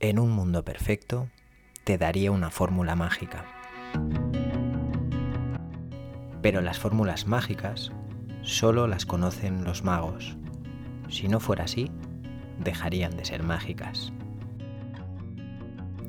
[0.00, 1.26] En un mundo perfecto,
[1.82, 3.44] te daría una fórmula mágica.
[6.40, 7.90] Pero las fórmulas mágicas
[8.42, 10.36] solo las conocen los magos.
[11.08, 11.90] Si no fuera así,
[12.60, 14.12] dejarían de ser mágicas.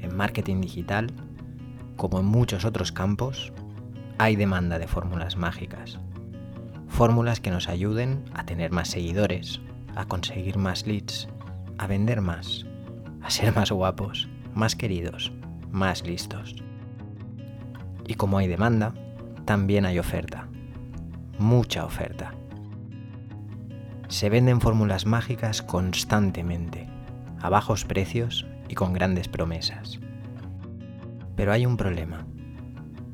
[0.00, 1.08] En marketing digital,
[1.96, 3.52] como en muchos otros campos,
[4.18, 5.98] hay demanda de fórmulas mágicas.
[6.86, 9.60] Fórmulas que nos ayuden a tener más seguidores,
[9.96, 11.26] a conseguir más leads,
[11.78, 12.64] a vender más,
[13.22, 15.32] a ser más guapos, más queridos,
[15.70, 16.62] más listos.
[18.06, 18.94] Y como hay demanda,
[19.44, 20.48] también hay oferta.
[21.38, 22.34] Mucha oferta.
[24.08, 26.88] Se venden fórmulas mágicas constantemente,
[27.40, 30.00] a bajos precios y con grandes promesas.
[31.36, 32.26] Pero hay un problema.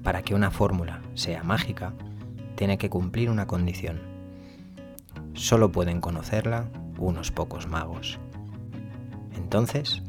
[0.03, 1.93] Para que una fórmula sea mágica,
[2.57, 4.01] tiene que cumplir una condición.
[5.35, 8.19] Solo pueden conocerla unos pocos magos.
[9.39, 10.03] Entonces,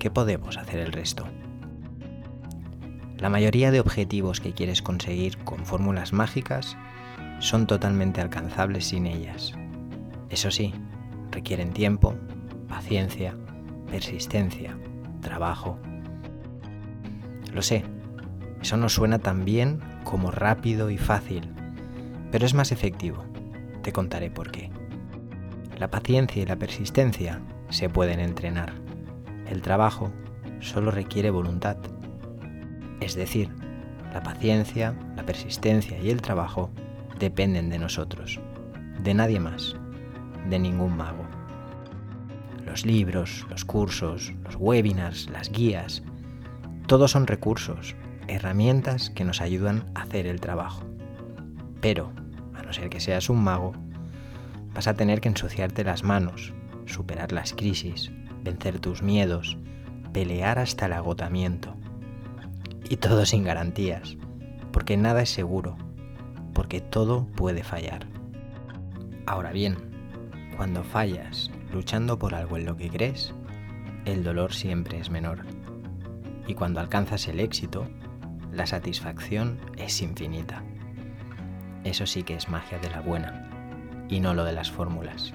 [0.00, 1.24] ¿qué podemos hacer el resto?
[3.16, 6.76] La mayoría de objetivos que quieres conseguir con fórmulas mágicas
[7.38, 9.54] son totalmente alcanzables sin ellas.
[10.28, 10.74] Eso sí,
[11.30, 12.16] requieren tiempo,
[12.68, 13.36] paciencia,
[13.90, 14.76] persistencia,
[15.20, 15.78] trabajo.
[17.52, 17.84] Lo sé,
[18.60, 21.48] eso no suena tan bien como rápido y fácil,
[22.32, 23.24] pero es más efectivo.
[23.82, 24.70] Te contaré por qué.
[25.78, 28.72] La paciencia y la persistencia se pueden entrenar.
[29.48, 30.12] El trabajo
[30.60, 31.76] solo requiere voluntad.
[33.00, 33.50] Es decir,
[34.12, 36.70] la paciencia, la persistencia y el trabajo
[37.18, 38.40] dependen de nosotros,
[39.02, 39.76] de nadie más,
[40.48, 41.24] de ningún mago.
[42.64, 46.02] Los libros, los cursos, los webinars, las guías,
[46.86, 47.94] todos son recursos,
[48.28, 50.84] herramientas que nos ayudan a hacer el trabajo.
[51.80, 52.12] Pero,
[52.54, 53.72] a no ser que seas un mago,
[54.74, 56.52] vas a tener que ensuciarte las manos,
[56.86, 58.10] superar las crisis,
[58.42, 59.56] vencer tus miedos,
[60.12, 61.74] pelear hasta el agotamiento.
[62.88, 64.16] Y todo sin garantías,
[64.72, 65.76] porque nada es seguro,
[66.52, 68.06] porque todo puede fallar.
[69.26, 69.76] Ahora bien,
[70.56, 73.34] cuando fallas luchando por algo en lo que crees,
[74.04, 75.44] el dolor siempre es menor.
[76.46, 77.88] Y cuando alcanzas el éxito,
[78.52, 80.62] la satisfacción es infinita.
[81.84, 83.50] Eso sí que es magia de la buena
[84.08, 85.34] y no lo de las fórmulas.